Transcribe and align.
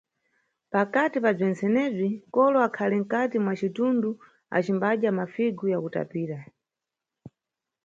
Pakati 0.73 1.17
pa 1.23 1.31
bzentsenebzi, 1.37 2.09
kolo 2.33 2.57
akhali 2.67 2.95
mkati 3.03 3.37
mwa 3.41 3.53
citundu 3.59 4.11
acimbadya 4.55 5.09
mafigu 5.17 5.63
yakutapira. 5.73 6.37